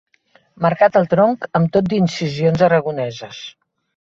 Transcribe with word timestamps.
Marcat 0.65 0.97
al 1.01 1.05
tronc 1.11 1.45
amb 1.59 1.69
tot 1.77 1.93
d'incisions 1.93 2.65
aragoneses. 2.71 3.45